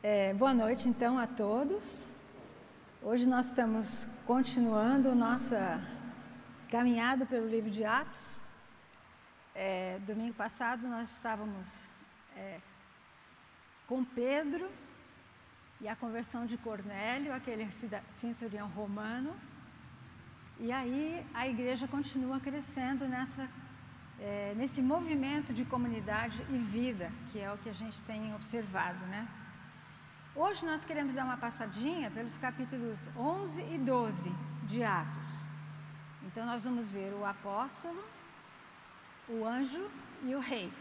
[0.00, 2.14] É, boa noite, então, a todos.
[3.02, 5.82] Hoje nós estamos continuando nossa
[6.70, 8.40] caminhada pelo livro de Atos.
[9.56, 11.90] É, domingo passado nós estávamos
[12.36, 12.60] é,
[13.88, 14.70] com Pedro
[15.80, 17.68] e a conversão de Cornélio, aquele
[18.08, 19.34] centurião romano.
[20.60, 23.50] E aí a igreja continua crescendo nessa,
[24.20, 29.04] é, nesse movimento de comunidade e vida, que é o que a gente tem observado,
[29.06, 29.26] né?
[30.34, 34.30] Hoje nós queremos dar uma passadinha pelos capítulos 11 e 12
[34.64, 35.48] de Atos.
[36.22, 38.04] Então nós vamos ver o apóstolo,
[39.28, 39.90] o anjo
[40.22, 40.72] e o rei.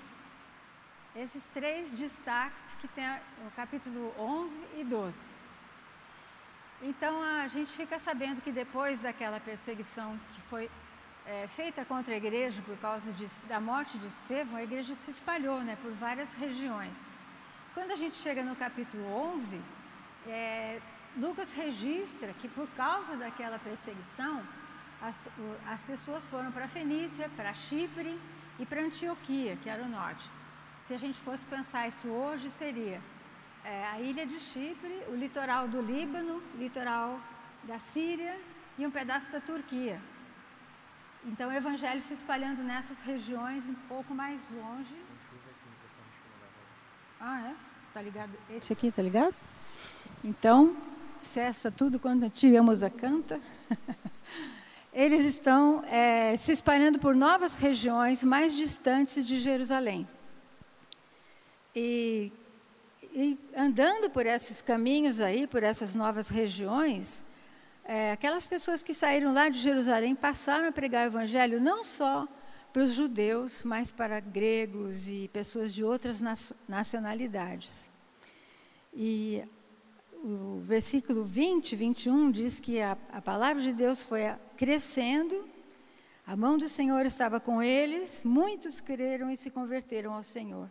[1.15, 3.07] Esses três destaques que tem
[3.47, 5.29] o capítulo 11 e 12.
[6.81, 10.69] Então a gente fica sabendo que depois daquela perseguição que foi
[11.25, 15.09] é, feita contra a igreja por causa de, da morte de Estevão, a igreja se
[15.09, 17.17] espalhou né, por várias regiões.
[17.77, 19.03] Quando a gente chega no capítulo
[19.35, 19.61] 11,
[20.25, 20.81] é,
[21.15, 24.43] Lucas registra que por causa daquela perseguição,
[24.99, 25.29] as,
[25.73, 28.19] as pessoas foram para Fenícia, para Chipre
[28.57, 30.27] e para Antioquia, que era o norte.
[30.75, 32.99] Se a gente fosse pensar isso hoje, seria
[33.63, 37.21] é, a ilha de Chipre, o litoral do Líbano, litoral
[37.61, 38.35] da Síria
[38.75, 40.01] e um pedaço da Turquia.
[41.23, 44.97] Então, o evangelho se espalhando nessas regiões um pouco mais longe.
[47.19, 47.66] Ah, é?
[47.93, 48.31] Tá ligado?
[48.49, 49.33] Esse aqui, tá ligado?
[50.23, 50.75] Então,
[51.21, 52.23] cessa tudo quando
[52.83, 53.39] a canta.
[54.93, 60.07] Eles estão é, se espalhando por novas regiões mais distantes de Jerusalém.
[61.75, 62.31] E,
[63.13, 67.23] e andando por esses caminhos aí, por essas novas regiões,
[67.85, 72.27] é, aquelas pessoas que saíram lá de Jerusalém passaram a pregar o evangelho não só
[72.71, 76.21] para os judeus, mas para gregos e pessoas de outras
[76.67, 77.89] nacionalidades.
[78.93, 79.43] E
[80.23, 84.21] o versículo 20, 21 diz que a, a palavra de Deus foi
[84.55, 85.47] crescendo,
[86.25, 90.69] a mão do Senhor estava com eles, muitos creram e se converteram ao Senhor.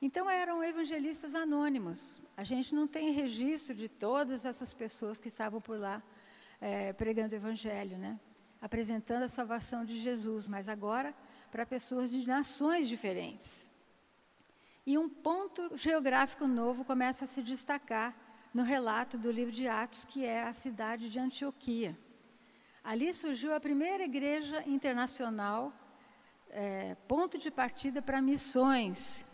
[0.00, 2.20] Então eram evangelistas anônimos.
[2.36, 6.02] A gente não tem registro de todas essas pessoas que estavam por lá
[6.60, 8.18] é, pregando o evangelho, né?
[8.60, 11.14] apresentando a salvação de Jesus, mas agora
[11.50, 13.70] para pessoas de nações diferentes.
[14.86, 18.14] E um ponto geográfico novo começa a se destacar
[18.54, 21.96] no relato do livro de Atos, que é a cidade de Antioquia.
[22.82, 25.72] Ali surgiu a primeira igreja internacional,
[26.48, 29.26] é, ponto de partida para missões,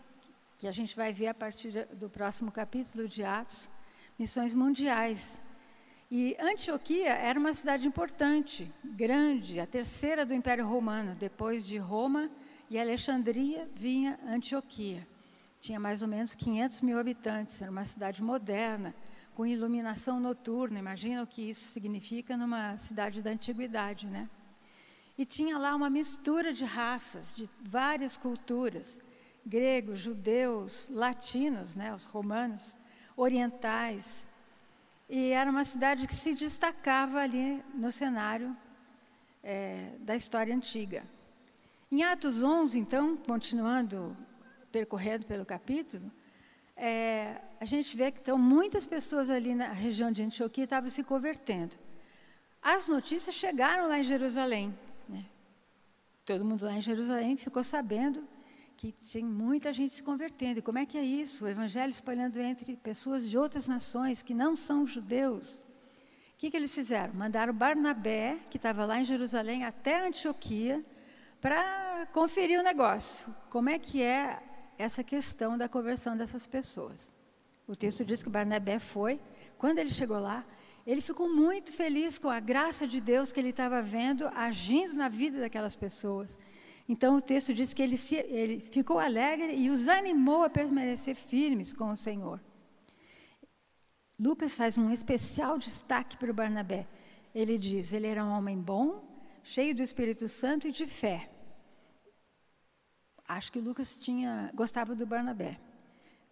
[0.57, 3.69] que a gente vai ver a partir do próximo capítulo de Atos,
[4.19, 5.39] missões mundiais.
[6.09, 11.15] E Antioquia era uma cidade importante, grande, a terceira do Império Romano.
[11.15, 12.29] Depois de Roma
[12.69, 15.07] e Alexandria, vinha Antioquia.
[15.59, 18.93] Tinha mais ou menos 500 mil habitantes, era uma cidade moderna,
[19.33, 20.77] com iluminação noturna.
[20.77, 24.29] Imagina o que isso significa numa cidade da antiguidade, né?
[25.17, 28.99] E tinha lá uma mistura de raças, de várias culturas:
[29.43, 32.77] gregos, judeus, latinos, né, os romanos,
[33.17, 34.27] orientais,
[35.07, 38.55] e era uma cidade que se destacava ali no cenário
[39.43, 41.03] é, da história antiga.
[41.91, 44.17] Em Atos 11, então, continuando
[44.71, 46.11] percorrendo pelo capítulo,
[46.75, 51.03] é, a gente vê que então, muitas pessoas ali na região de Antioquia estavam se
[51.03, 51.77] convertendo.
[52.61, 54.77] As notícias chegaram lá em Jerusalém.
[55.07, 55.25] Né?
[56.25, 58.27] Todo mundo lá em Jerusalém ficou sabendo
[58.77, 60.59] que tem muita gente se convertendo.
[60.59, 61.45] E como é que é isso?
[61.45, 65.63] O evangelho espalhando entre pessoas de outras nações que não são judeus.
[66.33, 67.13] O que, que eles fizeram?
[67.13, 70.83] Mandaram Barnabé, que estava lá em Jerusalém, até Antioquia,
[71.39, 73.33] para conferir o negócio.
[73.49, 74.41] Como é que é
[74.77, 77.11] essa questão da conversão dessas pessoas?
[77.65, 79.19] O texto diz que Barnabé foi.
[79.57, 80.45] Quando ele chegou lá,
[80.85, 85.07] ele ficou muito feliz com a graça de Deus que ele estava vendo agindo na
[85.07, 86.37] vida daquelas pessoas.
[86.87, 91.15] Então o texto diz que ele, se, ele ficou alegre e os animou a permanecer
[91.15, 92.39] firmes com o Senhor.
[94.19, 96.87] Lucas faz um especial destaque para o Barnabé.
[97.33, 99.03] Ele diz: ele era um homem bom,
[99.43, 101.29] cheio do Espírito Santo e de fé.
[103.27, 105.59] Acho que Lucas tinha gostava do Barnabé.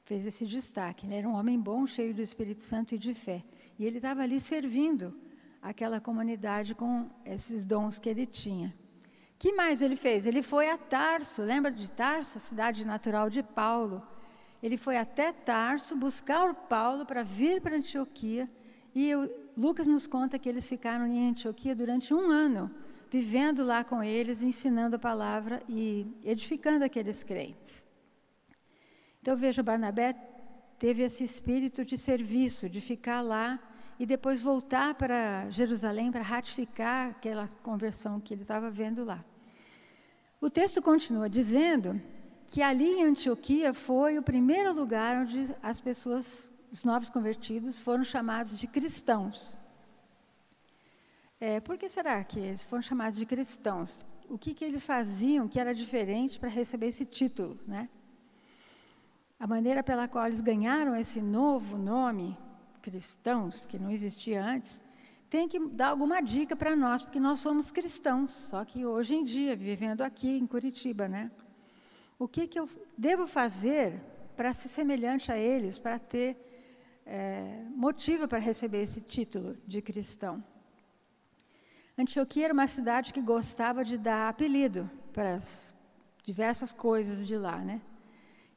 [0.03, 1.07] Fez esse destaque.
[1.07, 3.43] Ele era um homem bom, cheio do Espírito Santo e de fé.
[3.79, 5.19] E ele estava ali servindo
[5.61, 8.73] aquela comunidade com esses dons que ele tinha
[9.43, 10.25] que mais ele fez?
[10.25, 14.01] Ele foi a Tarso, lembra de Tarso, cidade natural de Paulo?
[14.61, 18.49] Ele foi até Tarso buscar o Paulo para vir para Antioquia.
[18.95, 19.11] E
[19.57, 22.71] Lucas nos conta que eles ficaram em Antioquia durante um ano,
[23.11, 27.85] vivendo lá com eles, ensinando a palavra e edificando aqueles crentes.
[29.21, 30.15] Então veja, Barnabé
[30.79, 33.59] teve esse espírito de serviço, de ficar lá
[33.99, 39.21] e depois voltar para Jerusalém para ratificar aquela conversão que ele estava vendo lá.
[40.43, 42.01] O texto continua dizendo
[42.45, 48.03] que ali em Antioquia foi o primeiro lugar onde as pessoas, os novos convertidos, foram
[48.03, 49.57] chamados de cristãos.
[51.39, 54.05] É, por que será que eles foram chamados de cristãos?
[54.27, 57.87] O que, que eles faziam que era diferente para receber esse título, né?
[59.39, 62.37] A maneira pela qual eles ganharam esse novo nome,
[62.81, 64.82] cristãos, que não existia antes,
[65.33, 69.23] tem que dar alguma dica para nós, porque nós somos cristãos, só que hoje em
[69.23, 71.31] dia, vivendo aqui em Curitiba, né?
[72.19, 73.99] O que, que eu devo fazer
[74.37, 76.37] para ser semelhante a eles, para ter
[77.03, 80.43] é, motivo para receber esse título de cristão?
[81.97, 85.75] Antioquia era uma cidade que gostava de dar apelido para as
[86.23, 87.81] diversas coisas de lá, né?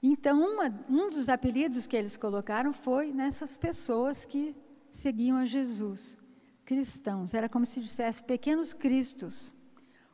[0.02, 4.54] Então, uma, um dos apelidos que eles colocaram foi nessas pessoas que
[4.90, 6.18] seguiam a Jesus,
[6.66, 7.32] cristãos.
[7.32, 9.54] Era como se dissesse pequenos cristos,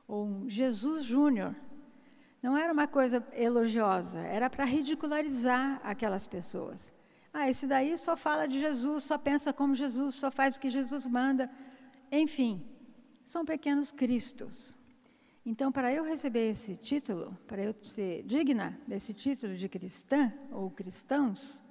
[0.06, 1.56] ou Jesus Júnior.
[2.43, 6.93] Não era uma coisa elogiosa, era para ridicularizar aquelas pessoas.
[7.32, 10.69] Ah, esse daí só fala de Jesus, só pensa como Jesus, só faz o que
[10.69, 11.50] Jesus manda.
[12.10, 12.62] Enfim,
[13.25, 14.76] são pequenos cristos.
[15.44, 20.70] Então, para eu receber esse título, para eu ser digna desse título de cristã ou
[20.70, 21.64] cristãos,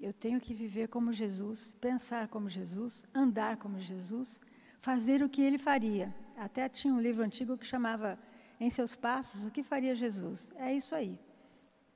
[0.00, 4.40] eu tenho que viver como Jesus, pensar como Jesus, andar como Jesus,
[4.80, 6.14] fazer o que ele faria.
[6.36, 8.18] Até tinha um livro antigo que chamava
[8.58, 10.50] Em Seus Passos, o que faria Jesus?
[10.56, 11.18] É isso aí.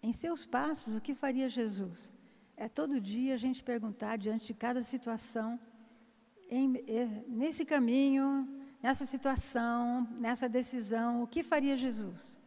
[0.02, 2.12] Em seus passos, o que faria Jesus?
[2.58, 5.58] É todo dia a gente perguntar diante de cada situação,
[6.50, 6.66] em,
[7.26, 8.26] nesse caminho,
[8.82, 12.38] nessa situação, nessa decisão, o que faria Jesus?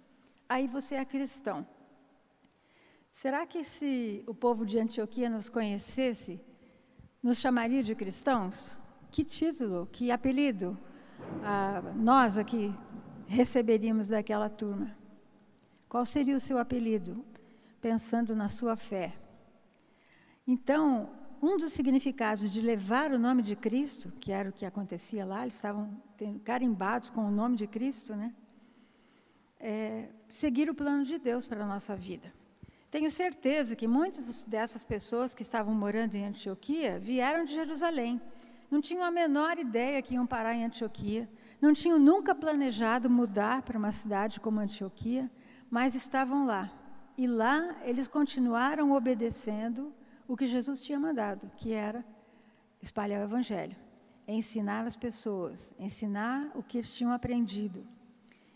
[0.48, 1.66] Aí você é cristão.
[3.28, 6.40] Será que se o povo de Antioquia nos conhecesse,
[7.22, 8.80] nos chamaria de cristãos?
[9.12, 10.78] Que título, que apelido
[11.44, 12.74] ah, nós aqui
[13.26, 14.96] receberíamos daquela turma?
[15.90, 17.22] Qual seria o seu apelido,
[17.82, 19.14] pensando na sua fé?
[20.48, 21.10] Então,
[21.42, 25.42] um dos significados de levar o nome de Cristo, que era o que acontecia lá,
[25.42, 26.02] eles estavam
[26.46, 28.34] carimbados com o nome de Cristo, né?
[29.60, 32.32] É, seguir o plano de Deus para a nossa vida.
[32.90, 38.22] Tenho certeza que muitas dessas pessoas que estavam morando em Antioquia vieram de Jerusalém.
[38.72, 41.30] Não tinham a menor ideia que iam parar em Antioquia,
[41.62, 45.30] não tinham nunca planejado mudar para uma cidade como Antioquia,
[45.70, 46.72] mas estavam lá.
[47.18, 49.94] E lá eles continuaram obedecendo
[50.28, 52.06] o que Jesus tinha mandado, que era
[52.82, 53.76] espalhar o Evangelho,
[54.28, 57.86] ensinar as pessoas, ensinar o que eles tinham aprendido.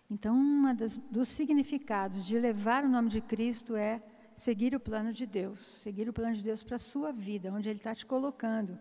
[0.10, 0.64] Então, um
[1.10, 4.02] dos significados de levar o nome de Cristo é
[4.42, 7.70] seguir o plano de Deus, seguir o plano de Deus para a sua vida, onde
[7.70, 8.74] Ele está te colocando,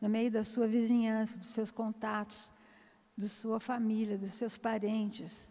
[0.00, 2.52] no meio da sua vizinhança, dos seus contatos,
[3.16, 5.50] da sua família, dos seus parentes.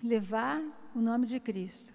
[0.00, 0.62] Levar
[0.94, 1.92] o nome de Cristo.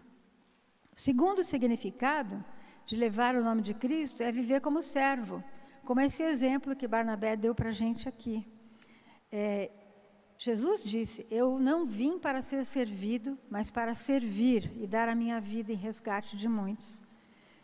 [0.98, 2.44] O segundo significado
[2.86, 5.42] de levar o nome de Cristo é viver como servo,
[5.86, 8.46] como esse exemplo que Barnabé deu para a gente aqui.
[9.32, 9.72] É,
[10.38, 15.40] Jesus disse: Eu não vim para ser servido, mas para servir e dar a minha
[15.40, 17.03] vida em resgate de muitos.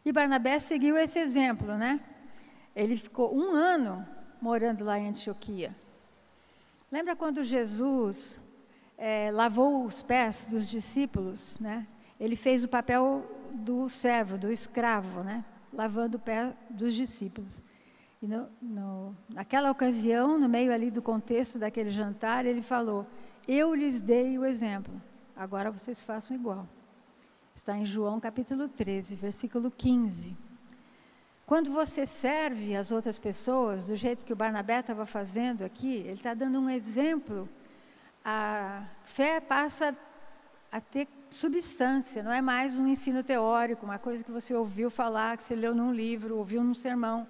[0.10, 2.00] E Barnabé seguiu esse exemplo, né?
[2.76, 4.04] Ele ficou um ano
[4.42, 5.76] morando lá em Antioquia.
[6.92, 8.42] Lembra quando Jesus
[8.98, 11.86] é, lavou os pés dos discípulos, né?
[12.20, 15.46] Ele fez o papel do servo, do escravo, né?
[15.72, 17.64] lavando o pé dos discípulos.
[18.20, 23.06] E no, no, naquela ocasião, no meio ali do contexto daquele jantar, ele falou:
[23.48, 25.00] Eu lhes dei o exemplo,
[25.36, 26.68] agora vocês façam igual.
[27.54, 30.36] Está em João capítulo 13, versículo 15.
[31.46, 36.14] Quando você serve as outras pessoas do jeito que o Barnabé estava fazendo aqui, ele
[36.14, 37.50] está dando um exemplo.
[38.24, 39.98] A fé passa
[40.72, 45.38] a ter substância, não é mais um ensino teórico, uma coisa que você ouviu falar,
[45.38, 47.28] que você leu num livro, ouviu num sermão.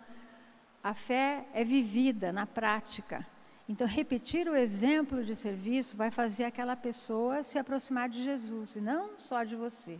[0.84, 3.26] A fé é vivida na prática.
[3.68, 8.82] Então, repetir o exemplo de serviço vai fazer aquela pessoa se aproximar de Jesus, e
[8.82, 10.00] não só de você.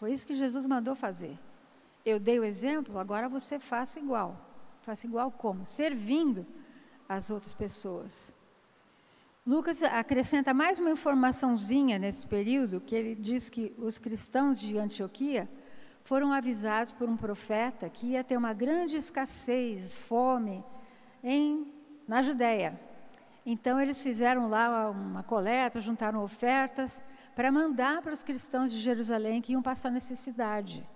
[0.00, 1.38] Foi isso que Jesus mandou fazer.
[2.06, 4.34] Eu dei o exemplo, agora você faça igual.
[4.80, 5.66] Faça igual como?
[5.66, 6.46] Servindo
[7.06, 8.34] as outras pessoas.
[9.46, 15.46] Lucas acrescenta mais uma informaçãozinha nesse período, que ele diz que os cristãos de Antioquia
[16.02, 20.64] foram avisados por um profeta que ia ter uma grande escassez, fome
[21.22, 21.70] em,
[22.08, 22.80] na Judéia.
[23.44, 27.02] Então eles fizeram lá uma coleta, juntaram ofertas
[27.40, 30.86] para mandar para os cristãos de Jerusalém que iam passar necessidade.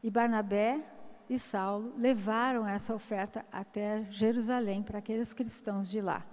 [0.00, 0.80] E Barnabé
[1.28, 6.24] e Saulo levaram essa oferta até Jerusalém para aqueles cristãos de lá.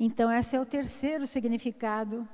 [0.00, 2.28] Então, esse é o terceiro significado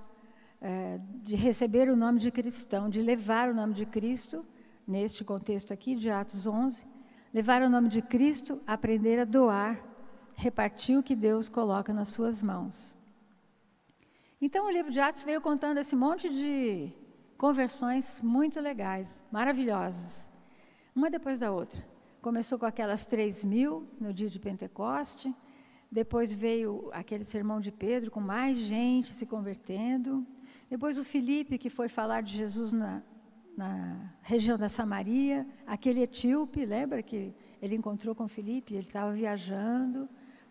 [0.59, 4.43] é, de receber o nome de cristão, de levar o nome de Cristo,
[4.89, 6.83] neste contexto aqui de Atos 11,
[7.31, 9.79] levar o nome de Cristo, aprender a doar,
[10.35, 12.99] repartir o que Deus coloca nas suas mãos.
[14.43, 16.91] Então, o livro de Atos veio contando esse monte de
[17.37, 20.27] conversões muito legais, maravilhosas,
[20.97, 21.87] uma depois da outra.
[22.23, 25.35] Começou com aquelas três mil no dia de Pentecoste,
[25.93, 30.27] depois veio aquele sermão de Pedro com mais gente se convertendo,
[30.71, 33.03] depois o Felipe que foi falar de Jesus na,
[33.55, 40.09] na região da Samaria, aquele etíope, lembra que ele encontrou com Felipe, ele estava viajando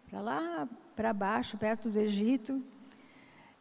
[0.07, 2.63] para lá para baixo, perto do Egito.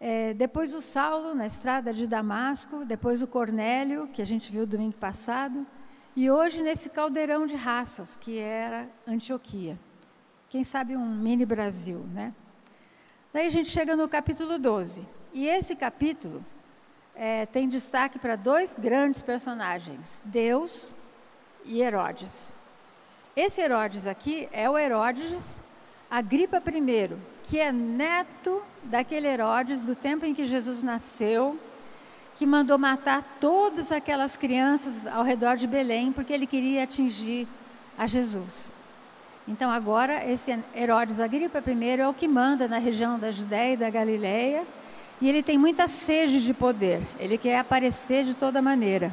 [0.01, 4.65] É, depois o Saulo, na estrada de Damasco, depois o Cornélio, que a gente viu
[4.65, 5.67] domingo passado,
[6.15, 9.79] e hoje nesse caldeirão de raças, que era Antioquia.
[10.49, 12.33] Quem sabe um mini Brasil, né?
[13.33, 15.07] Daí a gente chega no capítulo 12.
[15.33, 16.45] E esse capítulo
[17.15, 20.95] é, tem destaque para dois grandes personagens, Deus
[21.65, 22.55] e Herodes.
[23.37, 25.61] Esse Herodes aqui é o Herodes
[26.11, 31.59] Agripa I, que é neto daquele Herodes do tempo em que Jesus nasceu,
[32.35, 37.47] que mandou matar todas aquelas crianças ao redor de Belém, porque ele queria atingir
[37.99, 38.73] a Jesus.
[39.47, 43.77] Então agora esse Herodes Agripa I é o que manda na região da Judéia e
[43.77, 44.65] da Galileia,
[45.21, 49.13] e ele tem muita sede de poder, ele quer aparecer de toda maneira.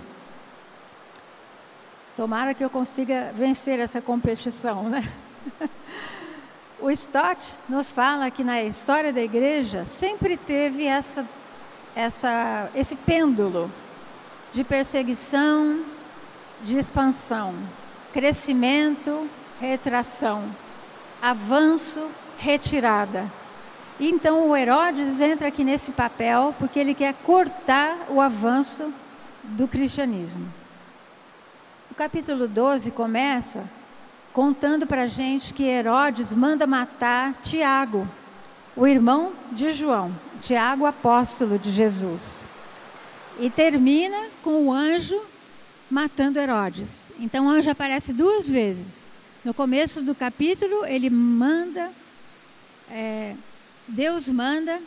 [2.16, 5.04] Tomara que eu consiga vencer essa competição, né?
[6.80, 11.26] O Stott nos fala que na história da igreja sempre teve essa,
[11.96, 13.72] essa, esse pêndulo
[14.52, 15.84] de perseguição,
[16.62, 17.56] de expansão,
[18.12, 19.30] crescimento,
[19.60, 20.44] retração,
[21.22, 23.32] avanço, retirada.
[23.98, 28.94] Então o Herodes entra aqui nesse papel porque ele quer cortar o avanço
[29.44, 30.46] do cristianismo.
[31.90, 33.64] O capítulo 12 começa
[34.36, 38.06] contando para a gente que Herodes manda matar Tiago,
[38.76, 42.46] o irmão de João, Tiago, apóstolo de Jesus.
[43.40, 45.22] E termina com o anjo
[45.90, 47.14] matando Herodes.
[47.18, 49.08] Então o anjo aparece duas vezes.
[49.42, 51.90] No começo do capítulo, ele manda,
[52.92, 53.36] é,
[53.88, 54.82] Deus manda,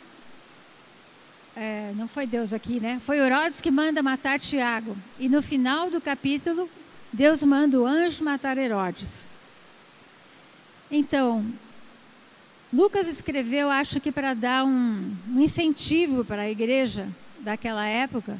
[1.55, 2.99] é, não foi Deus aqui, né?
[3.01, 4.95] Foi Herodes que manda matar Tiago.
[5.17, 6.69] E no final do capítulo,
[7.11, 9.28] Deus manda o anjo matar Herodes.
[10.91, 11.45] Então,
[12.71, 17.07] Lucas escreveu, acho que para dar um, incentivo para a igreja
[17.39, 18.39] daquela época,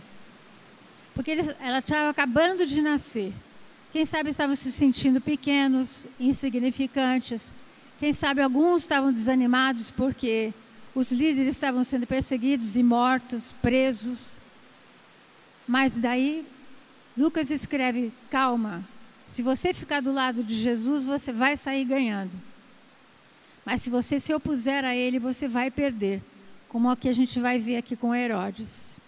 [1.13, 3.33] porque eles, ela estava acabando de nascer.
[3.91, 7.53] Quem sabe estavam se sentindo pequenos, insignificantes.
[7.99, 10.53] Quem sabe alguns estavam desanimados porque
[10.93, 14.37] os líderes estavam sendo perseguidos e mortos, presos.
[15.67, 16.45] Mas daí,
[17.17, 18.83] Lucas escreve: calma,
[19.29, 22.35] se você ficar do lado de Jesus, você vai sair ganhando.
[23.63, 26.19] Mas se você se opuser a ele, você vai perder,
[26.67, 28.99] como o que a gente vai ver aqui com Herodes.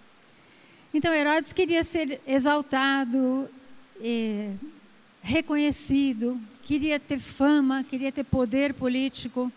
[0.94, 3.50] Então, Herodes queria ser exaltado,
[4.00, 4.54] eh,
[5.24, 9.51] reconhecido, queria ter fama, queria ter poder político.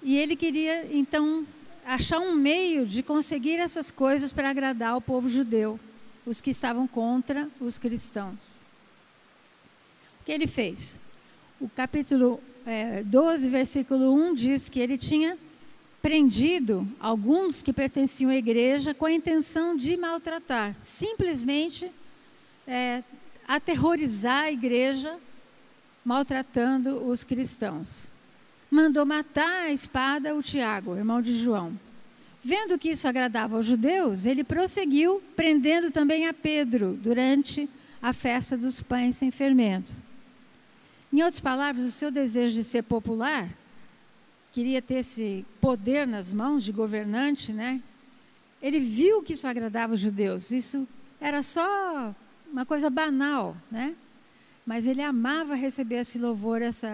[0.00, 1.44] E ele queria, então,
[1.84, 5.80] achar um meio de conseguir essas coisas para agradar o povo judeu,
[6.24, 8.64] os que estavam contra os cristãos.
[10.26, 10.98] O que ele fez?
[11.60, 15.38] O capítulo é, 12, versículo 1 diz que ele tinha
[16.02, 21.92] prendido alguns que pertenciam à igreja com a intenção de maltratar, simplesmente
[22.66, 23.04] é,
[23.46, 25.16] aterrorizar a igreja,
[26.04, 28.08] maltratando os cristãos.
[28.68, 31.78] Mandou matar a espada o Tiago, irmão de João.
[32.42, 37.70] Vendo que isso agradava aos judeus, ele prosseguiu prendendo também a Pedro durante
[38.02, 40.05] a festa dos pães sem fermento.
[41.12, 43.48] Em outras palavras, o seu desejo de ser popular,
[44.52, 47.82] queria ter esse poder nas mãos de governante, né?
[48.60, 50.50] Ele viu que isso agradava os judeus.
[50.50, 50.86] Isso
[51.20, 52.14] era só
[52.50, 53.94] uma coisa banal, né?
[54.64, 56.86] Mas ele amava receber esse louvor, esse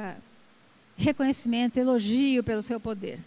[0.97, 3.19] reconhecimento, elogio pelo seu poder.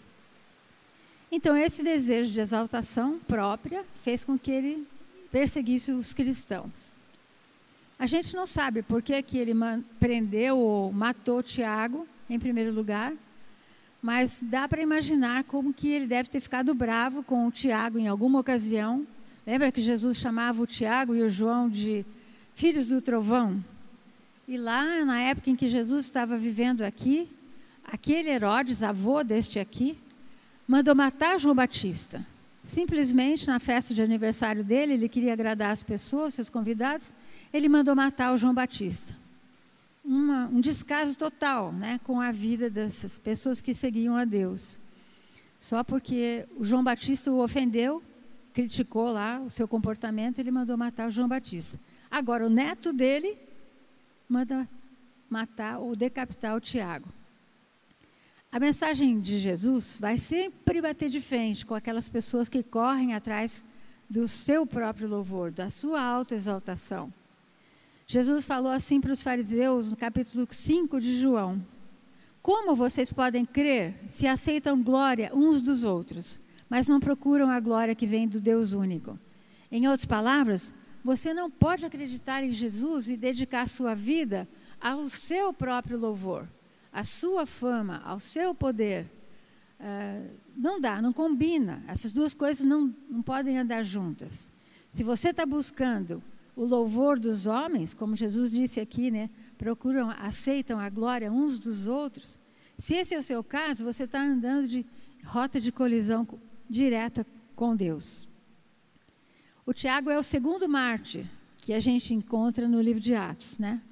[1.30, 4.86] Então, esse desejo de exaltação própria fez com que ele
[5.30, 6.95] perseguisse os cristãos.
[7.98, 9.54] A gente não sabe por que, que ele
[9.98, 13.14] prendeu ou matou Tiago, em primeiro lugar,
[14.02, 18.06] mas dá para imaginar como que ele deve ter ficado bravo com o Tiago em
[18.06, 19.06] alguma ocasião.
[19.46, 22.04] Lembra que Jesus chamava o Tiago e o João de
[22.54, 23.64] filhos do trovão?
[24.46, 27.28] E lá, na época em que Jesus estava vivendo aqui,
[27.84, 29.98] aquele Herodes, avô deste aqui,
[30.68, 32.24] mandou matar João Batista.
[32.62, 37.12] Simplesmente na festa de aniversário dele, ele queria agradar as pessoas, seus convidados,
[37.52, 39.14] ele mandou matar o João Batista.
[40.04, 44.78] Uma, um descaso total né, com a vida dessas pessoas que seguiam a Deus.
[45.58, 48.02] Só porque o João Batista o ofendeu,
[48.52, 51.78] criticou lá o seu comportamento, ele mandou matar o João Batista.
[52.10, 53.36] Agora, o neto dele
[54.28, 54.68] manda
[55.28, 57.08] matar ou decapitar o Tiago.
[58.50, 63.64] A mensagem de Jesus vai sempre bater de frente com aquelas pessoas que correm atrás
[64.08, 67.12] do seu próprio louvor, da sua autoexaltação.
[68.06, 71.60] Jesus falou assim para os fariseus no capítulo 5 de João:
[72.40, 77.94] Como vocês podem crer se aceitam glória uns dos outros, mas não procuram a glória
[77.94, 79.18] que vem do Deus único?
[79.72, 80.72] Em outras palavras,
[81.04, 84.48] você não pode acreditar em Jesus e dedicar sua vida
[84.80, 86.48] ao seu próprio louvor
[86.96, 89.04] a sua fama, ao seu poder.
[89.78, 91.84] Uh, não dá, não combina.
[91.86, 94.50] Essas duas coisas não, não podem andar juntas.
[94.88, 96.22] Se você está buscando
[96.56, 99.28] o louvor dos homens, como Jesus disse aqui, né?
[99.58, 102.40] Procuram, aceitam a glória uns dos outros.
[102.78, 104.84] Se esse é o seu caso, você está andando de
[105.22, 106.26] rota de colisão
[106.68, 108.26] direta com Deus.
[109.66, 111.26] O Tiago é o segundo mártir
[111.58, 113.82] que a gente encontra no livro de Atos, né?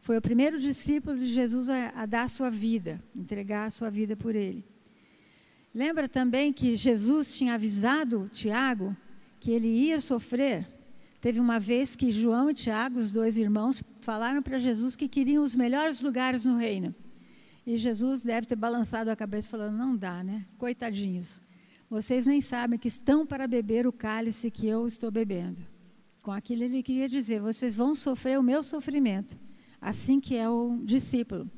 [0.00, 4.16] Foi o primeiro discípulo de Jesus a, a dar sua vida, entregar a sua vida
[4.16, 4.64] por ele.
[5.72, 8.96] Lembra também que Jesus tinha avisado Tiago
[9.38, 10.79] que ele ia sofrer?
[11.20, 15.44] Teve uma vez que João e Tiago, os dois irmãos, falaram para Jesus que queriam
[15.44, 16.94] os melhores lugares no reino.
[17.66, 20.46] E Jesus deve ter balançado a cabeça falando: Não dá, né?
[20.56, 21.40] Coitadinhos.
[21.88, 25.60] Vocês nem sabem que estão para beber o cálice que eu estou bebendo.
[26.22, 29.36] Com aquilo ele queria dizer: Vocês vão sofrer o meu sofrimento
[29.80, 31.50] assim que é o discípulo.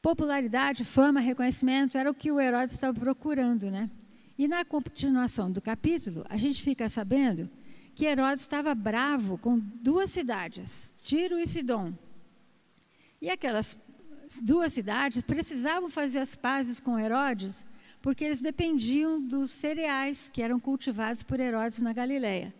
[0.00, 3.90] Popularidade, fama, reconhecimento era o que o Herodes estava procurando, né?
[4.38, 7.50] E na continuação do capítulo, a gente fica sabendo
[7.94, 11.92] que Herodes estava bravo com duas cidades, Tiro e Sidom.
[13.20, 13.78] E aquelas
[14.42, 17.66] duas cidades precisavam fazer as pazes com Herodes,
[18.00, 22.54] porque eles dependiam dos cereais que eram cultivados por Herodes na Galileia.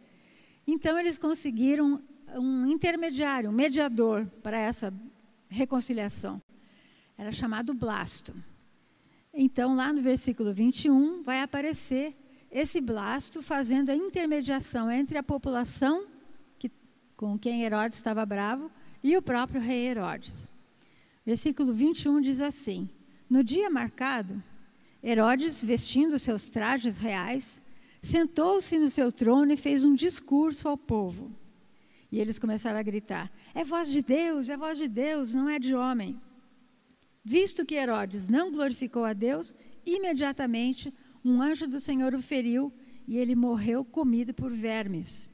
[0.66, 2.02] Então eles conseguiram
[2.34, 4.92] um intermediário, um mediador para essa
[5.48, 6.40] reconciliação.
[7.16, 8.34] Era chamado Blasto.
[9.32, 12.16] Então, lá no versículo 21, vai aparecer
[12.50, 16.06] esse Blasto fazendo a intermediação entre a população
[16.58, 16.70] que,
[17.16, 18.70] com quem Herodes estava bravo
[19.02, 20.50] e o próprio rei Herodes.
[21.24, 22.88] Versículo 21 diz assim:
[23.28, 24.42] No dia marcado,
[25.02, 27.62] Herodes, vestindo seus trajes reais,
[28.02, 31.30] sentou-se no seu trono e fez um discurso ao povo.
[32.10, 35.58] E eles começaram a gritar: É voz de Deus, é voz de Deus, não é
[35.58, 36.20] de homem.
[37.22, 39.54] Visto que Herodes não glorificou a Deus,
[39.86, 40.92] imediatamente
[41.24, 42.72] um anjo do Senhor o feriu
[43.06, 45.30] e ele morreu comido por vermes.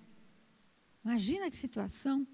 [1.05, 2.27] Imagina que situação.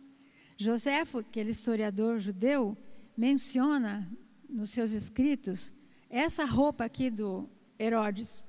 [0.56, 2.76] Joséfo, aquele historiador judeu,
[3.16, 4.10] menciona
[4.48, 5.72] nos seus escritos
[6.08, 8.42] essa roupa aqui do Herodes.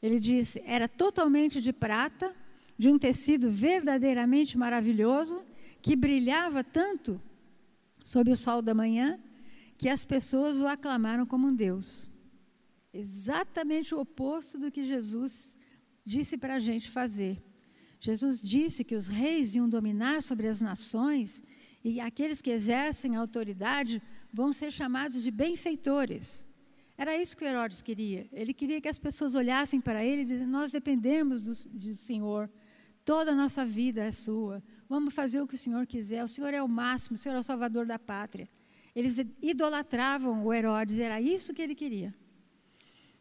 [0.00, 2.34] Ele diz: era totalmente de prata
[2.78, 5.42] de um tecido verdadeiramente maravilhoso,
[5.82, 7.20] que brilhava tanto
[8.04, 9.18] sob o sol da manhã,
[9.76, 12.08] que as pessoas o aclamaram como um Deus.
[12.92, 15.56] Exatamente o oposto do que Jesus
[16.04, 17.42] disse para a gente fazer.
[18.00, 21.42] Jesus disse que os reis iam dominar sobre as nações
[21.84, 26.46] e aqueles que exercem autoridade vão ser chamados de benfeitores.
[26.96, 28.28] Era isso que Herodes queria.
[28.32, 32.50] Ele queria que as pessoas olhassem para ele e dissessem: Nós dependemos do, do Senhor,
[33.08, 34.62] Toda a nossa vida é sua.
[34.86, 36.22] Vamos fazer o que o Senhor quiser.
[36.22, 38.46] O Senhor é o máximo, o Senhor é o salvador da pátria.
[38.94, 42.14] Eles idolatravam o Herodes, era isso que ele queria.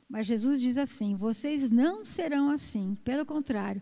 [0.10, 2.96] Mas Jesus diz assim: vocês não serão assim.
[3.04, 3.82] Pelo contrário,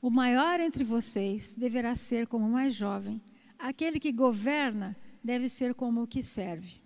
[0.00, 3.20] o maior entre vocês deverá ser como o mais jovem.
[3.58, 6.80] Aquele que governa deve ser como o que serve.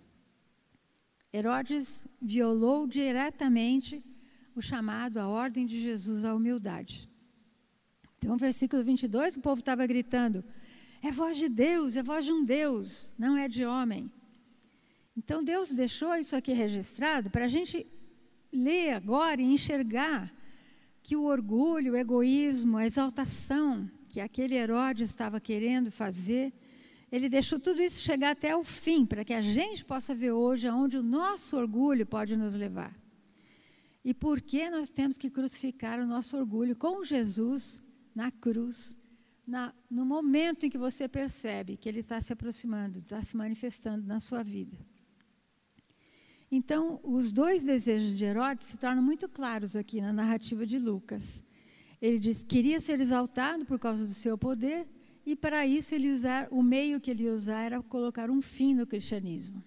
[1.33, 4.03] Herodes violou diretamente
[4.55, 7.09] o chamado, a ordem de Jesus à humildade.
[8.17, 10.43] Então, versículo 22, o povo estava gritando:
[11.01, 14.11] é voz de Deus, é voz de um Deus, não é de homem.
[15.15, 17.85] Então, Deus deixou isso aqui registrado para a gente
[18.51, 20.31] ler agora e enxergar
[21.03, 26.53] que o orgulho, o egoísmo, a exaltação que aquele Herodes estava querendo fazer,
[27.11, 30.67] ele deixou tudo isso chegar até o fim, para que a gente possa ver hoje
[30.67, 32.95] aonde o nosso orgulho pode nos levar.
[34.03, 37.81] E por que nós temos que crucificar o nosso orgulho com Jesus
[38.15, 38.95] na cruz,
[39.45, 44.05] na, no momento em que você percebe que ele está se aproximando, está se manifestando
[44.05, 44.77] na sua vida.
[46.51, 51.41] Então, os dois desejos de Herodes se tornam muito claros aqui na narrativa de Lucas.
[52.01, 54.85] Ele diz que queria ser exaltado por causa do seu poder,
[55.25, 58.73] e para isso ele usar o meio que ele ia usar era colocar um fim
[58.73, 59.63] no cristianismo.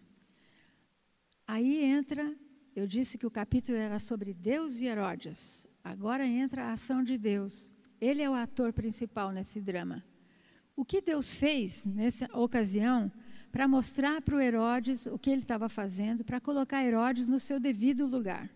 [1.47, 2.37] Aí entra,
[2.77, 5.66] eu disse que o capítulo era sobre Deus e Herodes.
[5.83, 7.73] Agora entra a ação de Deus.
[7.99, 10.05] Ele é o ator principal nesse drama.
[10.77, 13.11] O que Deus fez nessa ocasião
[13.55, 17.61] para mostrar para o Herodes o que ele estava fazendo, para colocar Herodes no seu
[17.61, 18.51] devido lugar.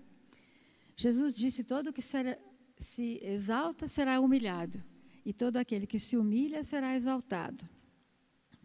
[0.96, 4.82] Jesus disse: todo que se exalta será humilhado,
[5.24, 7.64] e todo aquele que se humilha será exaltado.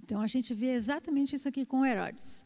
[0.01, 2.43] Então a gente vê exatamente isso aqui com Herodes.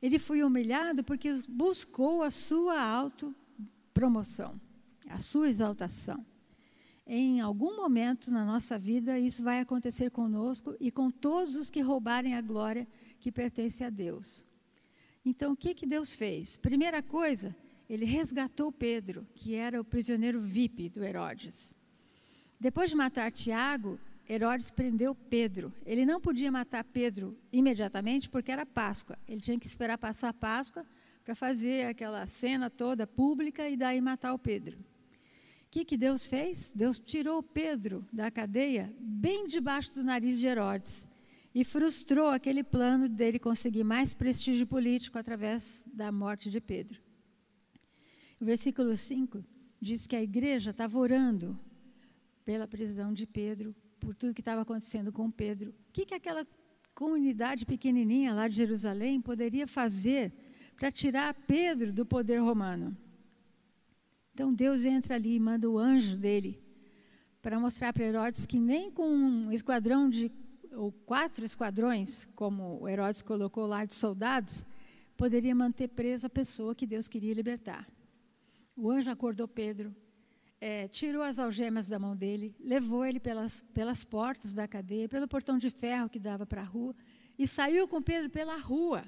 [0.00, 4.60] Ele foi humilhado porque buscou a sua autopromoção,
[5.08, 6.24] a sua exaltação
[7.08, 11.80] em algum momento na nossa vida, isso vai acontecer conosco e com todos os que
[11.80, 12.86] roubarem a glória
[13.18, 14.44] que pertence a Deus.
[15.24, 16.58] Então, o que, que Deus fez?
[16.58, 17.56] Primeira coisa,
[17.88, 21.72] ele resgatou Pedro, que era o prisioneiro VIP do Herodes.
[22.60, 25.72] Depois de matar Tiago, Herodes prendeu Pedro.
[25.86, 29.18] Ele não podia matar Pedro imediatamente porque era Páscoa.
[29.26, 30.84] Ele tinha que esperar passar a Páscoa
[31.24, 34.78] para fazer aquela cena toda pública e daí matar o Pedro.
[35.68, 36.72] O que, que Deus fez?
[36.74, 41.06] Deus tirou Pedro da cadeia bem debaixo do nariz de Herodes
[41.54, 46.98] e frustrou aquele plano dele conseguir mais prestígio político através da morte de Pedro.
[48.40, 49.44] O versículo 5
[49.78, 51.60] diz que a igreja estava orando
[52.46, 55.74] pela prisão de Pedro, por tudo que estava acontecendo com Pedro.
[55.90, 56.46] O que, que aquela
[56.94, 60.32] comunidade pequenininha lá de Jerusalém poderia fazer
[60.78, 62.96] para tirar Pedro do poder romano?
[64.38, 66.62] Então Deus entra ali e manda o anjo dele
[67.42, 70.30] para mostrar para Herodes que nem com um esquadrão de
[70.70, 74.64] ou quatro esquadrões, como Herodes colocou lá de soldados,
[75.16, 77.84] poderia manter preso a pessoa que Deus queria libertar.
[78.76, 79.92] O anjo acordou Pedro,
[80.60, 85.26] é, tirou as algemas da mão dele, levou ele pelas, pelas portas da cadeia, pelo
[85.26, 86.94] portão de ferro que dava para a rua,
[87.36, 89.04] e saiu com Pedro pela rua.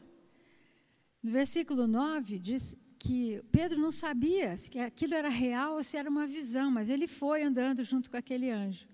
[1.22, 6.08] No versículo 9 diz que Pedro não sabia se aquilo era real ou se era
[6.08, 8.86] uma visão, mas ele foi andando junto com aquele anjo.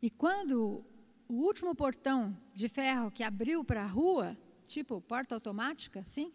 [0.00, 0.82] E quando
[1.28, 6.32] o último portão de ferro que abriu para a rua, tipo porta automática, assim,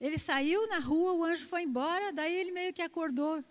[0.00, 3.42] ele saiu na rua, o anjo foi embora, daí ele meio que acordou.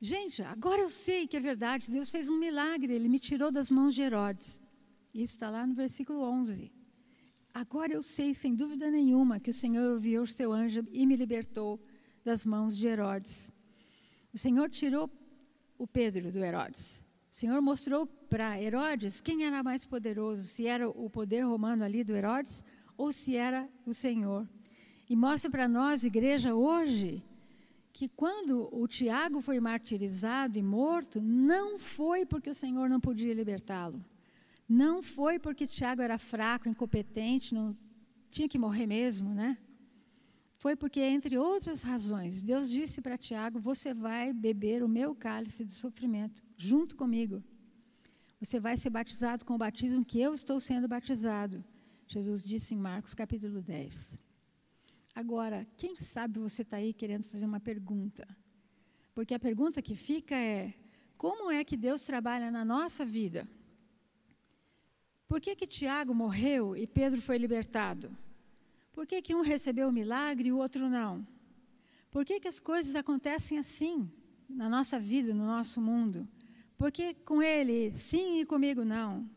[0.00, 3.68] Gente, agora eu sei que é verdade, Deus fez um milagre, ele me tirou das
[3.68, 4.62] mãos de Herodes.
[5.12, 6.70] Isso está lá no versículo 11.
[7.58, 11.16] Agora eu sei, sem dúvida nenhuma, que o Senhor enviou o seu anjo e me
[11.16, 11.80] libertou
[12.24, 13.50] das mãos de Herodes.
[14.32, 15.10] O Senhor tirou
[15.76, 17.02] o Pedro do Herodes.
[17.28, 22.04] O Senhor mostrou para Herodes quem era mais poderoso, se era o poder romano ali
[22.04, 22.62] do Herodes
[22.96, 24.48] ou se era o Senhor.
[25.10, 27.24] E mostra para nós, igreja, hoje,
[27.92, 33.34] que quando o Tiago foi martirizado e morto, não foi porque o Senhor não podia
[33.34, 34.00] libertá-lo.
[34.68, 37.76] Não foi porque Tiago era fraco, incompetente, não
[38.30, 39.56] tinha que morrer mesmo, né?
[40.58, 45.64] Foi porque, entre outras razões, Deus disse para Tiago: Você vai beber o meu cálice
[45.64, 47.42] de sofrimento junto comigo.
[48.40, 51.64] Você vai ser batizado com o batismo que eu estou sendo batizado.
[52.06, 54.20] Jesus disse em Marcos capítulo 10.
[55.14, 58.26] Agora, quem sabe você está aí querendo fazer uma pergunta?
[59.14, 60.74] Porque a pergunta que fica é:
[61.16, 63.48] como é que Deus trabalha na nossa vida?
[65.28, 68.16] Por que, que Tiago morreu e Pedro foi libertado?
[68.92, 71.24] Por que, que um recebeu o milagre e o outro não?
[72.10, 74.10] Por que, que as coisas acontecem assim
[74.48, 76.26] na nossa vida, no nosso mundo?
[76.78, 79.28] Por que com ele sim e comigo não?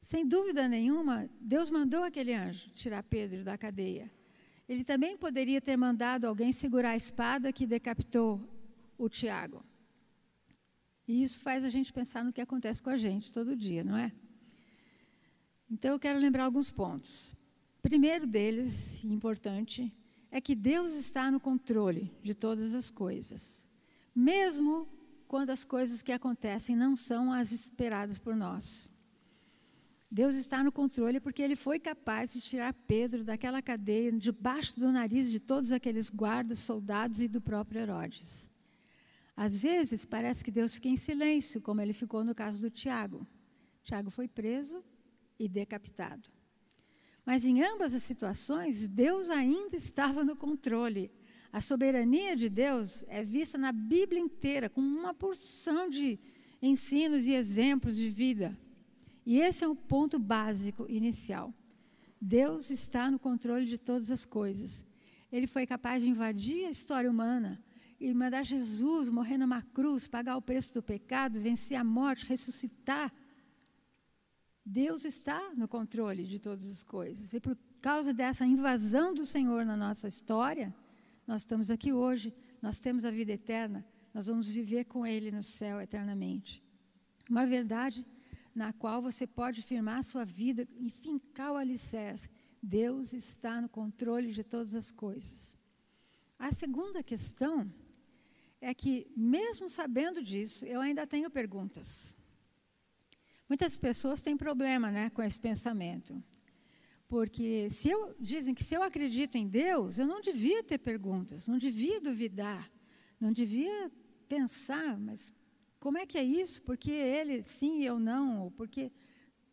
[0.00, 4.10] Sem dúvida nenhuma, Deus mandou aquele anjo tirar Pedro da cadeia.
[4.68, 8.40] Ele também poderia ter mandado alguém segurar a espada que decapitou
[8.98, 9.64] o Tiago.
[11.06, 13.96] E isso faz a gente pensar no que acontece com a gente todo dia, não
[13.96, 14.12] é?
[15.70, 17.36] Então eu quero lembrar alguns pontos.
[17.82, 19.94] Primeiro deles, importante,
[20.30, 23.66] é que Deus está no controle de todas as coisas,
[24.14, 24.88] mesmo
[25.26, 28.90] quando as coisas que acontecem não são as esperadas por nós.
[30.10, 34.90] Deus está no controle porque ele foi capaz de tirar Pedro daquela cadeia debaixo do
[34.90, 38.50] nariz de todos aqueles guardas, soldados e do próprio Herodes.
[39.36, 43.26] Às vezes parece que Deus fica em silêncio, como ele ficou no caso do Tiago.
[43.84, 44.82] Tiago foi preso,
[45.38, 46.30] e decapitado.
[47.24, 51.10] Mas em ambas as situações, Deus ainda estava no controle.
[51.52, 56.18] A soberania de Deus é vista na Bíblia inteira, com uma porção de,
[56.60, 58.58] ensinos e exemplos de vida.
[59.24, 61.54] E esse é o ponto básico inicial.
[62.20, 64.84] Deus está no controle de todas as coisas.
[65.30, 67.62] Ele foi capaz de invadir a história humana
[68.00, 73.12] e mandar Jesus morrer numa cruz, pagar o preço do pecado, vencer a morte, ressuscitar.
[74.70, 77.32] Deus está no controle de todas as coisas.
[77.32, 80.74] E por causa dessa invasão do Senhor na nossa história,
[81.26, 85.42] nós estamos aqui hoje, nós temos a vida eterna, nós vamos viver com Ele no
[85.42, 86.62] céu eternamente.
[87.30, 88.04] Uma verdade
[88.54, 92.28] na qual você pode firmar sua vida e fincar o alicerce.
[92.62, 95.56] Deus está no controle de todas as coisas.
[96.38, 97.72] A segunda questão
[98.60, 102.17] é que, mesmo sabendo disso, eu ainda tenho perguntas.
[103.48, 106.22] Muitas pessoas têm problema né, com esse pensamento.
[107.08, 111.48] Porque se eu, dizem que se eu acredito em Deus, eu não devia ter perguntas,
[111.48, 112.70] não devia duvidar,
[113.18, 113.90] não devia
[114.28, 115.32] pensar, mas
[115.80, 116.60] como é que é isso?
[116.62, 118.42] Por que ele sim e eu não?
[118.42, 118.92] Ou porque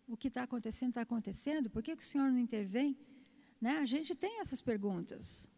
[0.06, 1.70] o que está acontecendo está acontecendo?
[1.70, 2.98] Por que, que o Senhor não intervém?
[3.62, 3.78] Né?
[3.78, 5.50] A gente tem essas perguntas.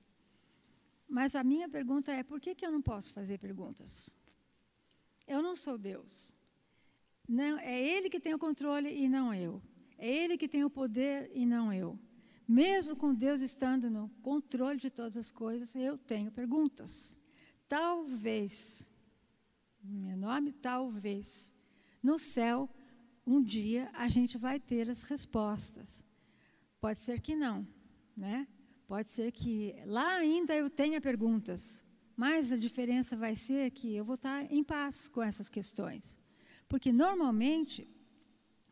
[1.10, 4.16] Mas a minha pergunta é: por que, que eu não posso fazer perguntas?
[5.28, 6.34] Eu não sou Deus.
[7.28, 9.62] Não, é Ele que tem o controle e não eu.
[9.98, 12.00] É Ele que tem o poder e não eu.
[12.48, 17.18] Mesmo com Deus estando no controle de todas as coisas, eu tenho perguntas.
[17.68, 18.90] Talvez
[19.84, 21.54] um enorme talvez.
[22.02, 22.70] No céu,
[23.26, 26.04] um dia a gente vai ter as respostas.
[26.80, 27.68] Pode ser que não,
[28.16, 28.48] né?
[28.88, 31.84] Pode ser que lá ainda eu tenha perguntas,
[32.16, 36.18] mas a diferença vai ser que eu vou estar em paz com essas questões.
[36.68, 37.88] Porque normalmente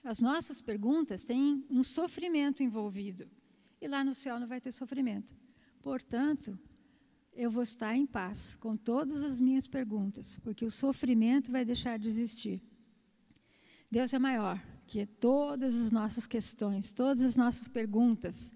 [0.04, 3.30] as nossas perguntas têm um sofrimento envolvido.
[3.82, 5.36] E lá no céu não vai ter sofrimento.
[5.82, 6.58] Portanto,
[7.34, 12.00] eu vou estar em paz com todas as minhas perguntas, porque o sofrimento vai deixar
[12.00, 12.62] de existir.
[13.92, 18.54] Deus é maior que todas as nossas questões, todas as nossas perguntas.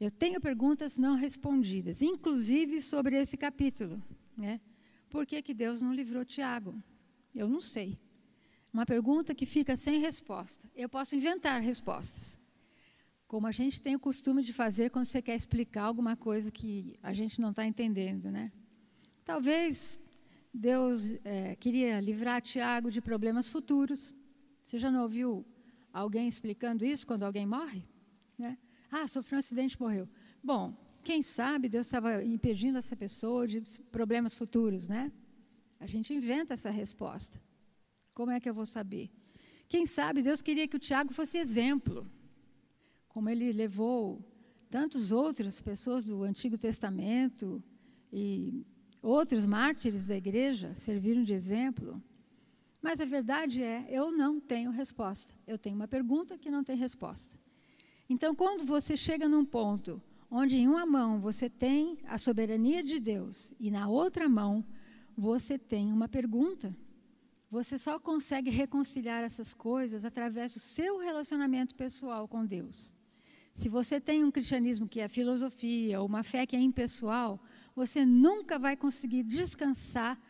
[0.00, 4.02] Eu tenho perguntas não respondidas, inclusive sobre esse capítulo.
[4.36, 4.60] Né?
[5.10, 6.80] Por que, que Deus não livrou Tiago?
[7.34, 7.98] Eu não sei.
[8.72, 10.70] Uma pergunta que fica sem resposta.
[10.74, 12.38] Eu posso inventar respostas
[13.28, 16.98] como a gente tem o costume de fazer quando você quer explicar alguma coisa que
[17.02, 18.50] a gente não está entendendo, né?
[19.22, 20.00] Talvez
[20.52, 24.14] Deus é, queria livrar Tiago de problemas futuros.
[24.62, 25.44] Você já não ouviu
[25.92, 27.84] alguém explicando isso quando alguém morre?
[28.38, 28.56] Né?
[28.90, 30.08] Ah, sofreu um acidente morreu.
[30.42, 35.12] Bom, quem sabe Deus estava impedindo essa pessoa de problemas futuros, né?
[35.78, 37.38] A gente inventa essa resposta.
[38.18, 39.08] Como é que eu vou saber?
[39.68, 42.04] Quem sabe Deus queria que o Tiago fosse exemplo
[43.06, 44.20] como ele levou
[44.68, 47.62] tantas outras pessoas do Antigo Testamento
[48.12, 48.66] e
[49.00, 52.02] outros mártires da igreja serviram de exemplo.
[52.82, 55.32] Mas a verdade é, eu não tenho resposta.
[55.46, 57.38] Eu tenho uma pergunta que não tem resposta.
[58.10, 62.98] Então, quando você chega num ponto onde em uma mão você tem a soberania de
[62.98, 64.64] Deus e na outra mão
[65.16, 66.76] você tem uma pergunta,
[67.50, 72.92] você só consegue reconciliar essas coisas através do seu relacionamento pessoal com Deus.
[73.54, 77.42] Se você tem um cristianismo que é filosofia, ou uma fé que é impessoal,
[77.74, 80.20] você nunca vai conseguir descansar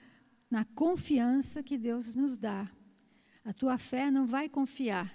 [0.51, 2.71] na confiança que Deus nos dá.
[3.45, 5.13] A tua fé não vai confiar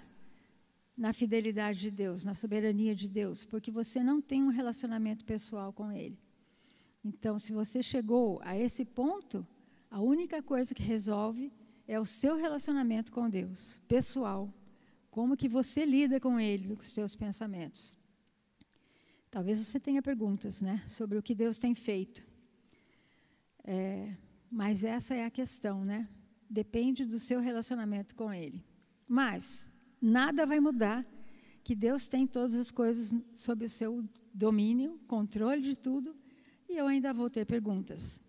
[0.96, 5.72] na fidelidade de Deus, na soberania de Deus, porque você não tem um relacionamento pessoal
[5.72, 6.18] com Ele.
[7.04, 9.46] Então, se você chegou a esse ponto,
[9.90, 11.52] a única coisa que resolve
[11.86, 14.52] é o seu relacionamento com Deus, pessoal.
[15.10, 17.96] Como que você lida com Ele, com os seus pensamentos.
[19.30, 22.26] Talvez você tenha perguntas né, sobre o que Deus tem feito.
[23.64, 24.14] É,
[24.50, 26.08] mas essa é a questão, né?
[26.48, 28.64] Depende do seu relacionamento com Ele.
[29.08, 29.70] Mas
[30.00, 31.04] nada vai mudar
[31.62, 36.14] que Deus tem todas as coisas sob o seu domínio, controle de tudo,
[36.68, 38.22] e eu ainda vou ter perguntas.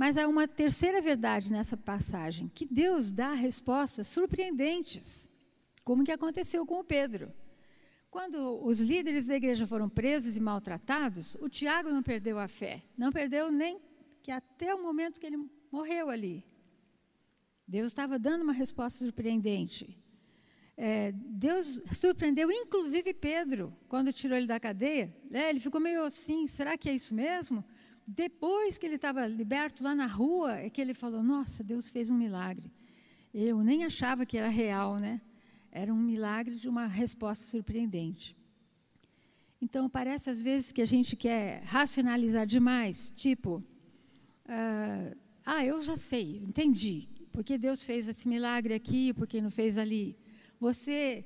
[0.00, 5.30] Mas há uma terceira verdade nessa passagem, que Deus dá respostas surpreendentes,
[5.84, 7.30] como que aconteceu com o Pedro.
[8.10, 12.82] Quando os líderes da igreja foram presos e maltratados, o Tiago não perdeu a fé.
[12.96, 13.78] Não perdeu nem
[14.22, 15.36] que até o momento que ele
[15.70, 16.46] morreu ali.
[17.68, 20.02] Deus estava dando uma resposta surpreendente.
[20.78, 25.14] É, Deus surpreendeu inclusive Pedro quando tirou ele da cadeia.
[25.30, 27.62] É, ele ficou meio assim: será que é isso mesmo?
[28.06, 32.10] Depois que ele estava liberto lá na rua, é que ele falou: Nossa, Deus fez
[32.10, 32.72] um milagre.
[33.32, 35.20] Eu nem achava que era real, né?
[35.70, 38.36] Era um milagre de uma resposta surpreendente.
[39.62, 43.62] Então, parece às vezes que a gente quer racionalizar demais, tipo,
[44.46, 47.08] uh, ah, eu já sei, entendi.
[47.32, 50.16] porque Deus fez esse milagre aqui, porque não fez ali.
[50.58, 51.24] Você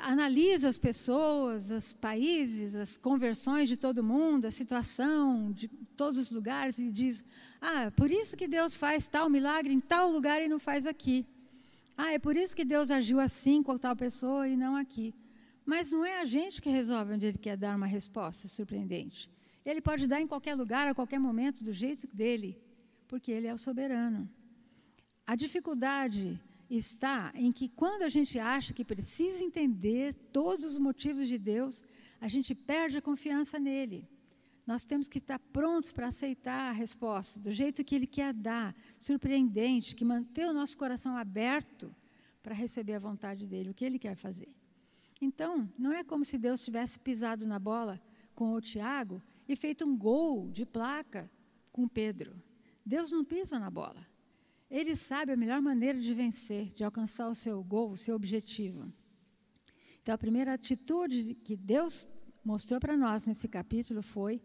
[0.00, 6.30] analisa as pessoas, os países, as conversões de todo mundo, a situação de todos os
[6.30, 7.24] lugares e diz:
[7.60, 11.26] ah, por isso que Deus faz tal milagre em tal lugar e não faz aqui.
[11.96, 15.14] Ah, é por isso que Deus agiu assim com tal pessoa e não aqui.
[15.64, 19.30] Mas não é a gente que resolve onde Ele quer dar uma resposta surpreendente.
[19.64, 22.60] Ele pode dar em qualquer lugar, a qualquer momento, do jeito dele,
[23.06, 24.28] porque Ele é o soberano.
[25.24, 26.40] A dificuldade
[26.76, 31.84] está em que quando a gente acha que precisa entender todos os motivos de Deus,
[32.20, 34.08] a gente perde a confiança nele.
[34.66, 38.74] Nós temos que estar prontos para aceitar a resposta, do jeito que Ele quer dar,
[38.98, 41.94] surpreendente, que manter o nosso coração aberto
[42.42, 44.48] para receber a vontade dEle, o que Ele quer fazer.
[45.20, 48.00] Então, não é como se Deus tivesse pisado na bola
[48.34, 51.30] com o Tiago e feito um gol de placa
[51.70, 52.40] com Pedro.
[52.84, 54.11] Deus não pisa na bola.
[54.72, 58.90] Ele sabe a melhor maneira de vencer, de alcançar o seu gol, o seu objetivo.
[60.00, 62.08] Então, a primeira atitude que Deus
[62.42, 64.40] mostrou para nós nesse capítulo foi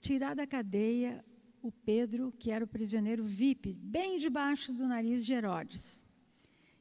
[0.00, 1.22] tirar da cadeia
[1.60, 6.02] o Pedro, que era o prisioneiro VIP, bem debaixo do nariz de Herodes.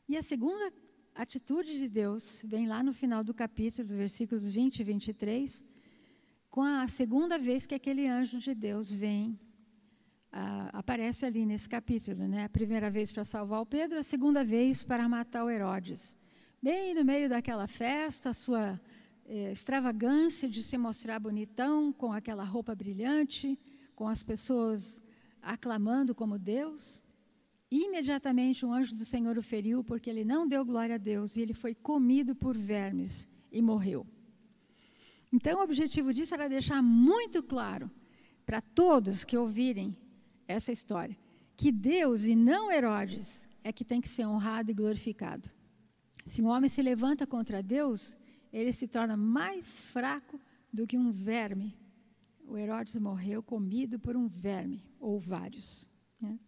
[0.08, 0.72] E a segunda
[1.14, 5.62] atitude de Deus vem lá no final do capítulo, versículos 20 e 23,
[6.50, 9.38] com a segunda vez que aquele anjo de Deus vem
[10.78, 12.46] aparece ali nesse capítulo, né?
[12.46, 16.16] A primeira vez para salvar o Pedro, a segunda vez para matar o Herodes.
[16.62, 18.80] Bem no meio daquela festa, a sua
[19.26, 23.60] eh, extravagância de se mostrar bonitão, com aquela roupa brilhante,
[23.96, 25.02] com as pessoas
[25.42, 27.02] aclamando como Deus.
[27.72, 31.42] Imediatamente um anjo do Senhor o feriu, porque ele não deu glória a Deus e
[31.42, 34.06] ele foi comido por vermes e morreu.
[35.34, 37.90] Então, o objetivo disso era deixar muito claro
[38.46, 39.98] para todos que ouvirem
[40.48, 41.18] essa história.
[41.56, 45.50] Que Deus e não Herodes é que tem que ser honrado e glorificado.
[46.24, 48.18] Se um homem se levanta contra Deus,
[48.52, 50.40] ele se torna mais fraco
[50.72, 51.76] do que um verme.
[52.46, 55.88] O Herodes morreu comido por um verme, ou vários.
[56.22, 56.40] Né?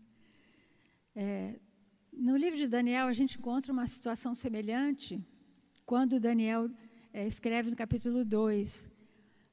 [1.15, 1.59] É,
[2.13, 5.21] no livro de Daniel, a gente encontra uma situação semelhante,
[5.85, 6.69] quando Daniel
[7.11, 8.89] é, escreve no capítulo 2: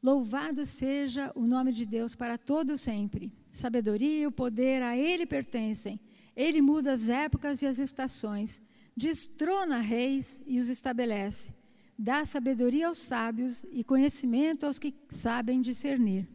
[0.02, 5.26] Louvado seja o nome de Deus para todo sempre sabedoria e o poder a Ele
[5.26, 6.00] pertencem.
[6.36, 8.62] Ele muda as épocas e as estações,
[8.96, 11.54] destrona reis e os estabelece.
[11.98, 16.28] Dá sabedoria aos sábios e conhecimento aos que sabem discernir.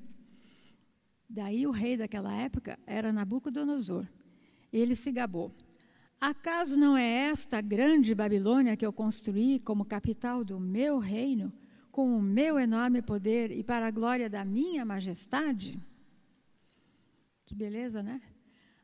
[1.29, 4.07] Daí o rei daquela época era Nabucodonosor.
[4.73, 5.53] Ele se gabou.
[6.19, 11.53] Acaso não é esta grande Babilônia que eu construí como capital do meu reino,
[11.91, 15.79] com o meu enorme poder e para a glória da minha majestade?
[17.51, 18.21] Que beleza, né?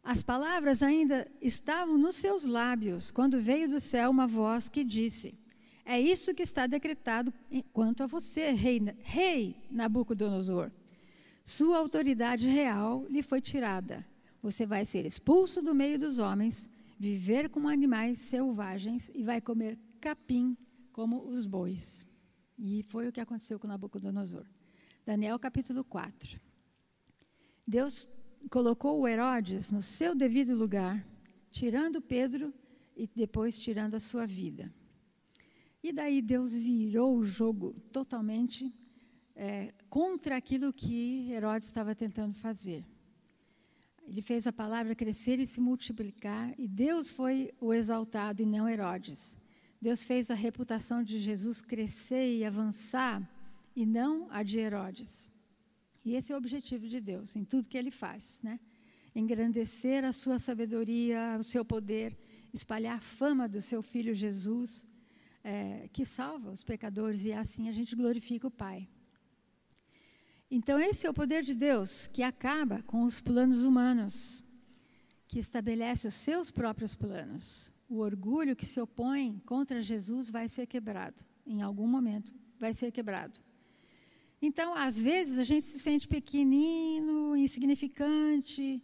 [0.03, 5.39] As palavras ainda estavam nos seus lábios quando veio do céu uma voz que disse:
[5.85, 7.33] É isso que está decretado
[7.71, 10.69] quanto a você, rei, rei Nabucodonosor.
[11.45, 14.05] Sua autoridade real lhe foi tirada.
[14.41, 19.79] Você vai ser expulso do meio dos homens, viver como animais selvagens e vai comer
[20.01, 20.57] capim
[20.91, 22.05] como os bois.
[22.59, 24.45] E foi o que aconteceu com Nabucodonosor.
[25.05, 26.37] Daniel capítulo 4.
[27.65, 28.05] Deus
[28.47, 31.05] colocou o Herodes no seu devido lugar,
[31.51, 32.53] tirando Pedro
[32.95, 34.73] e depois tirando a sua vida.
[35.83, 38.73] E daí Deus virou o jogo totalmente
[39.35, 42.83] é, contra aquilo que Herodes estava tentando fazer.
[44.07, 48.67] Ele fez a palavra crescer e se multiplicar, e Deus foi o exaltado e não
[48.67, 49.37] Herodes.
[49.81, 53.21] Deus fez a reputação de Jesus crescer e avançar,
[53.75, 55.29] e não a de Herodes.
[56.07, 58.61] E esse é o objetivo de Deus em tudo que ele faz, né?
[59.13, 62.17] Engrandecer a sua sabedoria, o seu poder,
[62.53, 64.87] espalhar a fama do seu filho Jesus,
[65.43, 68.87] é, que salva os pecadores e assim a gente glorifica o Pai.
[70.49, 74.41] Então, esse é o poder de Deus que acaba com os planos humanos,
[75.27, 77.69] que estabelece os seus próprios planos.
[77.89, 82.93] O orgulho que se opõe contra Jesus vai ser quebrado, em algum momento vai ser
[82.93, 83.46] quebrado.
[84.41, 88.81] Então, às vezes, a gente se sente pequenino, insignificante,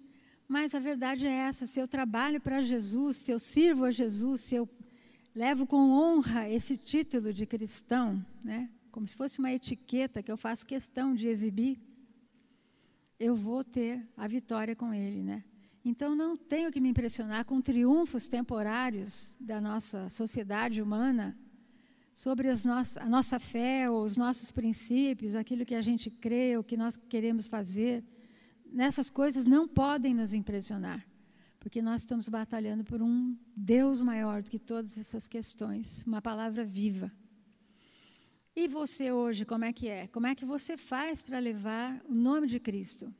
[0.48, 4.42] mas a verdade é essa: se eu trabalho para Jesus, se eu sirvo a Jesus,
[4.42, 4.68] se eu
[5.36, 10.38] levo com honra esse título de cristão, né, como se fosse uma etiqueta que eu
[10.38, 11.80] faço questão de exibir,
[13.20, 15.24] eu vou ter a vitória com Ele.
[15.24, 15.44] Né?
[15.86, 21.38] Então, não tenho que me impressionar com triunfos temporários da nossa sociedade humana
[22.14, 26.64] sobre no a nossa fé, ou os nossos princípios, aquilo que a gente crê, o
[26.64, 28.04] que nós queremos fazer.
[28.72, 31.06] Nessas coisas não podem nos impressionar,
[31.60, 36.64] porque nós estamos batalhando por um Deus maior do que todas essas questões, uma palavra
[36.64, 37.12] viva.
[38.56, 40.06] E você hoje, como é que é?
[40.08, 43.12] Como é que você faz para levar o nome de Cristo?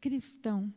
[0.00, 0.72] Cristão.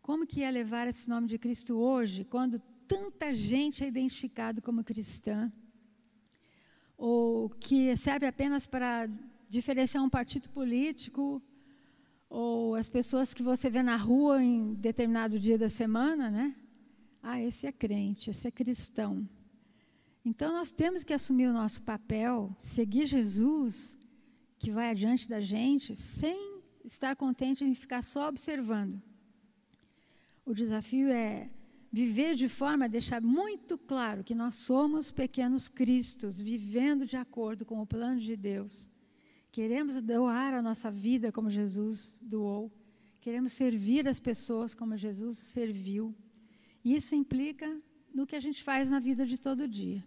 [0.00, 2.58] Como que é levar esse nome de Cristo hoje, quando
[2.88, 5.52] tanta gente é identificado como cristã?
[7.04, 9.08] Ou que serve apenas para
[9.48, 11.42] diferenciar um partido político,
[12.30, 16.54] ou as pessoas que você vê na rua em determinado dia da semana, né?
[17.20, 19.28] Ah, esse é crente, esse é cristão.
[20.24, 23.98] Então nós temos que assumir o nosso papel, seguir Jesus,
[24.56, 29.02] que vai adiante da gente, sem estar contente em ficar só observando.
[30.46, 31.50] O desafio é
[31.92, 37.66] viver de forma a deixar muito claro que nós somos pequenos cristos, vivendo de acordo
[37.66, 38.88] com o plano de Deus.
[39.50, 42.72] Queremos doar a nossa vida como Jesus doou.
[43.20, 46.14] Queremos servir as pessoas como Jesus serviu.
[46.82, 47.80] Isso implica
[48.14, 50.02] no que a gente faz na vida de todo dia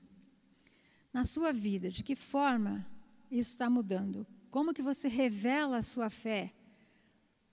[1.16, 2.86] na sua vida, de que forma
[3.32, 4.28] isso está mudando?
[4.52, 6.54] Como que você revela a sua fé?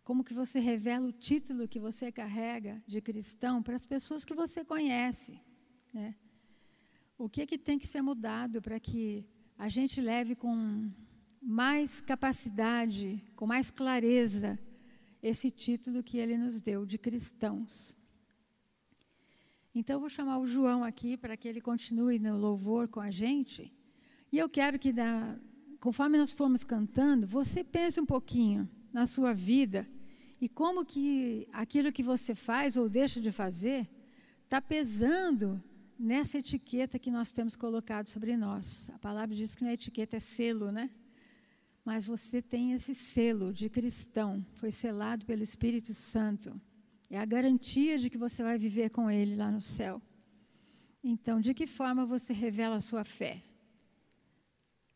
[0.04, 4.34] Como que você revela o título que você carrega de cristão para as pessoas que
[4.34, 5.40] você conhece?
[5.94, 6.16] Né?
[7.16, 9.24] O que, que tem que ser mudado para que
[9.56, 10.90] a gente leve com
[11.40, 14.58] mais capacidade, com mais clareza,
[15.22, 17.96] esse título que ele nos deu de cristãos?
[19.72, 23.10] Então, eu vou chamar o João aqui para que ele continue no louvor com a
[23.10, 23.72] gente.
[24.32, 25.38] E eu quero que, da,
[25.80, 29.88] conforme nós formos cantando, você pense um pouquinho na sua vida
[30.40, 33.88] e como que aquilo que você faz ou deixa de fazer
[34.44, 35.62] está pesando
[35.98, 38.90] nessa etiqueta que nós temos colocado sobre nós.
[38.90, 40.90] A palavra diz que não é etiqueta, é selo, né?
[41.84, 46.60] Mas você tem esse selo de cristão, foi selado pelo Espírito Santo.
[47.08, 50.02] É a garantia de que você vai viver com Ele lá no céu.
[51.04, 53.42] Então, de que forma você revela a sua fé?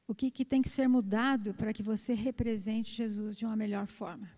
[0.08, 3.86] O que, que tem que ser mudado para que você represente Jesus de uma melhor
[3.88, 4.30] forma?